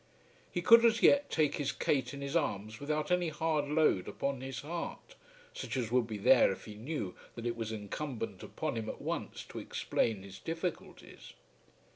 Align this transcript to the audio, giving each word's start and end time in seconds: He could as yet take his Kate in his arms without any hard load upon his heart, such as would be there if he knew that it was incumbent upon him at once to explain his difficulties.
He 0.51 0.63
could 0.63 0.83
as 0.83 1.03
yet 1.03 1.29
take 1.29 1.57
his 1.57 1.71
Kate 1.71 2.11
in 2.11 2.21
his 2.21 2.35
arms 2.35 2.79
without 2.79 3.11
any 3.11 3.29
hard 3.29 3.69
load 3.69 4.07
upon 4.07 4.41
his 4.41 4.61
heart, 4.61 5.13
such 5.53 5.77
as 5.77 5.91
would 5.91 6.07
be 6.07 6.17
there 6.17 6.51
if 6.51 6.65
he 6.65 6.73
knew 6.73 7.13
that 7.35 7.45
it 7.45 7.55
was 7.55 7.71
incumbent 7.71 8.41
upon 8.41 8.77
him 8.77 8.89
at 8.89 8.99
once 8.99 9.43
to 9.43 9.59
explain 9.59 10.23
his 10.23 10.39
difficulties. 10.39 11.33